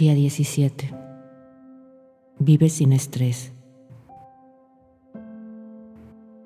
[0.00, 0.94] Día 17.
[2.38, 3.52] Vive sin estrés.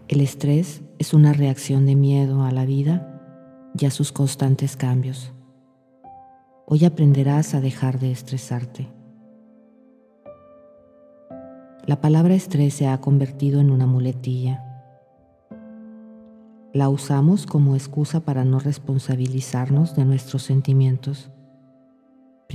[0.08, 5.32] El estrés es una reacción de miedo a la vida y a sus constantes cambios.
[6.66, 8.88] Hoy aprenderás a dejar de estresarte.
[11.86, 14.64] La palabra estrés se ha convertido en una muletilla.
[16.72, 21.30] La usamos como excusa para no responsabilizarnos de nuestros sentimientos,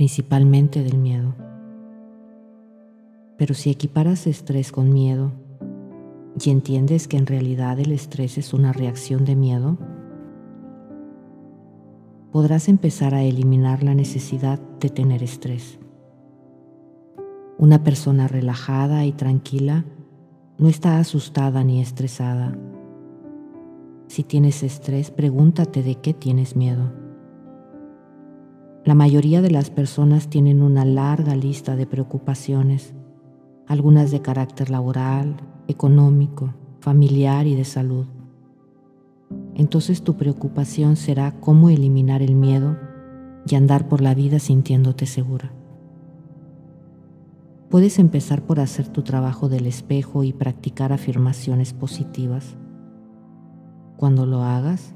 [0.00, 1.34] principalmente del miedo.
[3.36, 5.30] Pero si equiparas estrés con miedo,
[6.42, 9.76] y entiendes que en realidad el estrés es una reacción de miedo,
[12.32, 15.78] podrás empezar a eliminar la necesidad de tener estrés.
[17.58, 19.84] Una persona relajada y tranquila
[20.56, 22.56] no está asustada ni estresada.
[24.06, 27.09] Si tienes estrés, pregúntate de qué tienes miedo.
[28.84, 32.94] La mayoría de las personas tienen una larga lista de preocupaciones,
[33.66, 35.36] algunas de carácter laboral,
[35.68, 38.06] económico, familiar y de salud.
[39.54, 42.78] Entonces tu preocupación será cómo eliminar el miedo
[43.46, 45.52] y andar por la vida sintiéndote segura.
[47.68, 52.56] Puedes empezar por hacer tu trabajo del espejo y practicar afirmaciones positivas.
[53.98, 54.94] Cuando lo hagas,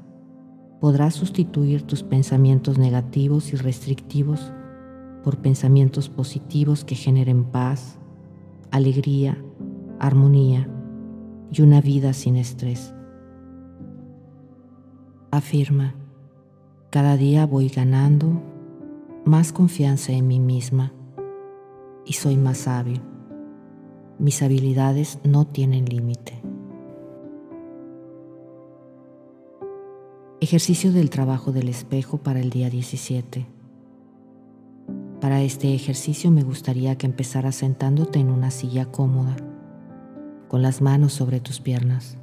[0.79, 4.51] podrás sustituir tus pensamientos negativos y restrictivos
[5.23, 7.97] por pensamientos positivos que generen paz,
[8.71, 9.43] alegría,
[9.99, 10.69] armonía
[11.51, 12.93] y una vida sin estrés.
[15.31, 15.95] Afirma,
[16.91, 18.41] cada día voy ganando
[19.25, 20.93] más confianza en mí misma
[22.05, 23.01] y soy más hábil.
[24.19, 26.44] Mis habilidades no tienen límite.
[30.41, 33.45] Ejercicio del trabajo del espejo para el día 17.
[35.21, 39.37] Para este ejercicio me gustaría que empezaras sentándote en una silla cómoda
[40.49, 42.17] con las manos sobre tus piernas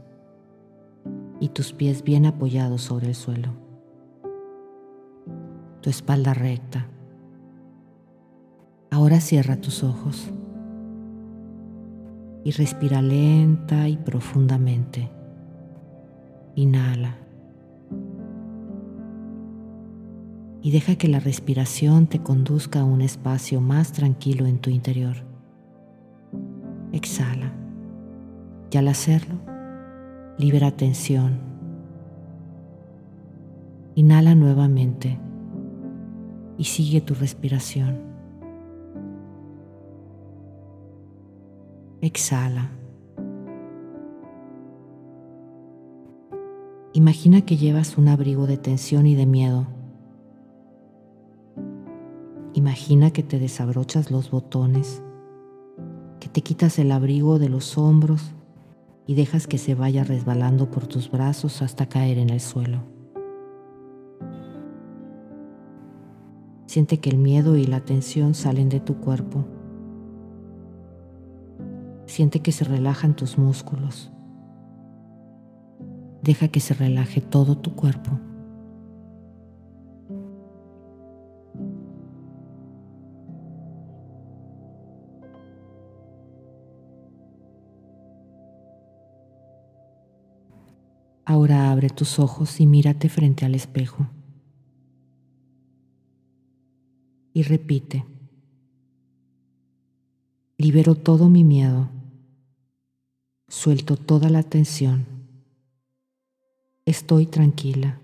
[1.41, 3.54] y tus pies bien apoyados sobre el suelo.
[5.81, 6.88] Tu espalda recta.
[8.91, 10.28] Ahora cierra tus ojos
[12.44, 15.10] y respira lenta y profundamente.
[16.56, 17.22] Inhala.
[20.62, 25.17] Y deja que la respiración te conduzca a un espacio más tranquilo en tu interior.
[26.93, 27.53] Exhala.
[28.71, 29.34] Y al hacerlo,
[30.39, 31.41] libera tensión.
[33.97, 35.19] Inhala nuevamente
[36.56, 37.99] y sigue tu respiración.
[42.00, 42.71] Exhala.
[46.94, 49.67] Imagina que llevas un abrigo de tensión y de miedo.
[52.72, 55.03] Imagina que te desabrochas los botones,
[56.21, 58.33] que te quitas el abrigo de los hombros
[59.06, 62.78] y dejas que se vaya resbalando por tus brazos hasta caer en el suelo.
[66.65, 69.44] Siente que el miedo y la tensión salen de tu cuerpo.
[72.06, 74.11] Siente que se relajan tus músculos.
[76.22, 78.19] Deja que se relaje todo tu cuerpo.
[91.25, 94.09] Ahora abre tus ojos y mírate frente al espejo.
[97.33, 98.05] Y repite,
[100.59, 101.88] libero todo mi miedo,
[103.49, 105.06] suelto toda la tensión,
[106.84, 108.00] estoy tranquila,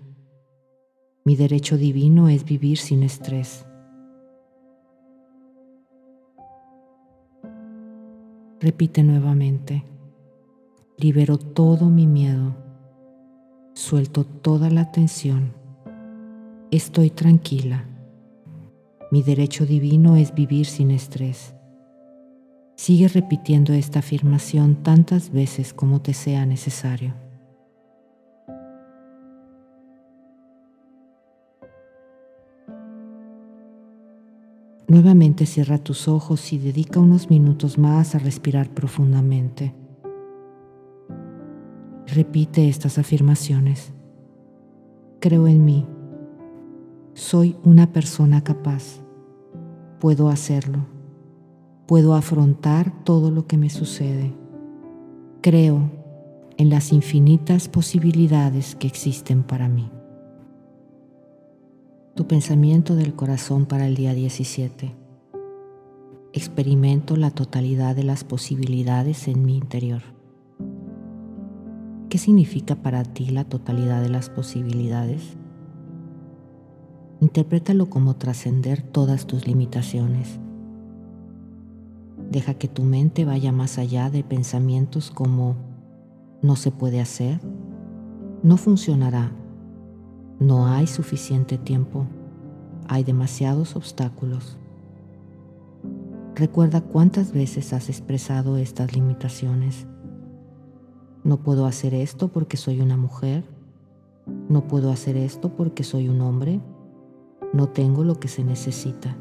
[1.25, 3.67] mi derecho divino es vivir sin estrés.
[8.59, 9.83] Repite nuevamente,
[10.97, 12.68] libero todo mi miedo
[13.79, 15.53] Suelto toda la tensión.
[16.69, 17.85] Estoy tranquila.
[19.09, 21.55] Mi derecho divino es vivir sin estrés.
[22.75, 27.13] Sigue repitiendo esta afirmación tantas veces como te sea necesario.
[34.89, 39.73] Nuevamente cierra tus ojos y dedica unos minutos más a respirar profundamente.
[42.13, 43.93] Repite estas afirmaciones.
[45.19, 45.85] Creo en mí.
[47.13, 49.01] Soy una persona capaz.
[49.99, 50.87] Puedo hacerlo.
[51.85, 54.33] Puedo afrontar todo lo que me sucede.
[55.41, 55.91] Creo
[56.57, 59.91] en las infinitas posibilidades que existen para mí.
[62.15, 64.95] Tu pensamiento del corazón para el día 17.
[66.33, 70.18] experimento la totalidad de las posibilidades en mi interior.
[72.09, 75.37] ¿Qué significa para ti la totalidad de las posibilidades?
[77.21, 80.39] Interprétalo como trascender todas tus limitaciones.
[82.31, 85.55] Deja que tu mente vaya más allá de pensamientos como
[86.41, 87.39] no se puede hacer,
[88.41, 89.31] no funcionará,
[90.39, 92.07] no hay suficiente tiempo,
[92.87, 94.57] hay demasiados obstáculos.
[96.33, 99.85] Recuerda cuántas veces has expresado estas limitaciones.
[101.29, 103.43] No puedo hacer esto porque soy una mujer.
[104.49, 106.59] No puedo hacer esto porque soy un hombre.
[107.53, 109.15] No tengo lo que se necesita.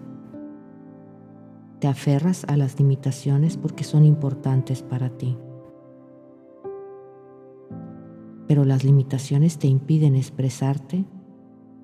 [1.80, 5.36] Te aferras a las limitaciones porque son importantes para ti.
[8.46, 11.04] Pero las limitaciones te impiden expresarte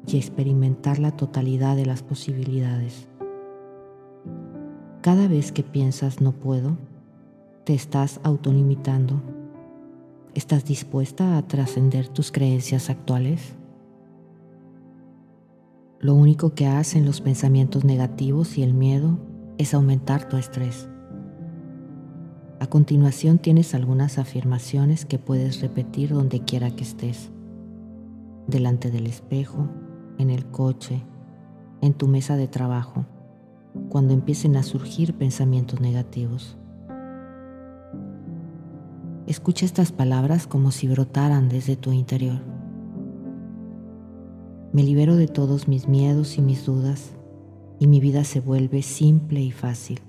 [0.06, 3.08] y experimentar la totalidad de las posibilidades.
[5.02, 6.78] Cada vez que piensas no puedo,
[7.64, 9.33] te estás autolimitando.
[10.34, 13.54] ¿Estás dispuesta a trascender tus creencias actuales?
[16.00, 19.16] Lo único que hacen los pensamientos negativos y el miedo
[19.58, 20.88] es aumentar tu estrés.
[22.58, 27.30] A continuación tienes algunas afirmaciones que puedes repetir donde quiera que estés.
[28.48, 29.68] Delante del espejo,
[30.18, 31.04] en el coche,
[31.80, 33.06] en tu mesa de trabajo
[33.88, 36.56] cuando empiecen a surgir pensamientos negativos.
[39.26, 42.40] Escucha estas palabras como si brotaran desde tu interior.
[44.72, 47.12] Me libero de todos mis miedos y mis dudas
[47.78, 50.00] y mi vida se vuelve simple y fácil.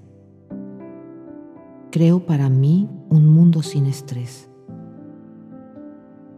[1.92, 4.50] Creo para mí un mundo sin estrés.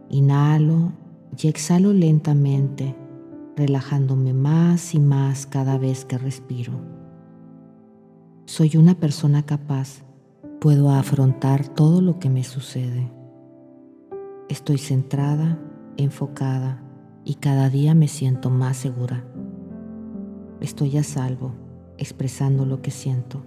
[0.08, 0.92] Inhalo
[1.36, 2.94] y exhalo lentamente,
[3.56, 6.74] relajándome más y más cada vez que respiro.
[8.44, 10.07] Soy una persona capaz.
[10.60, 13.12] Puedo afrontar todo lo que me sucede.
[14.48, 15.56] Estoy centrada,
[15.96, 16.82] enfocada
[17.24, 19.24] y cada día me siento más segura.
[20.60, 21.52] Estoy a salvo,
[21.96, 23.44] expresando lo que siento.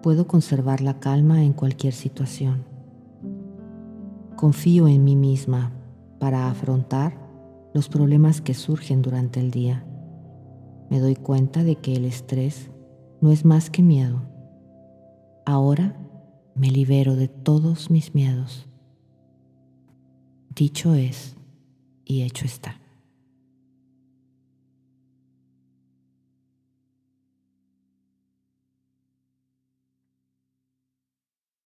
[0.00, 2.64] Puedo conservar la calma en cualquier situación.
[4.36, 5.72] Confío en mí misma
[6.20, 7.18] para afrontar
[7.74, 9.84] los problemas que surgen durante el día.
[10.90, 12.70] Me doy cuenta de que el estrés
[13.20, 14.37] no es más que miedo.
[15.50, 15.96] Ahora
[16.54, 18.68] me libero de todos mis miedos.
[20.54, 21.36] Dicho es
[22.04, 22.78] y hecho está.